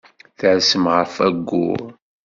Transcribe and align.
Tersem 0.39 0.85
ɣef 0.95 1.13
wayyur. 1.21 1.81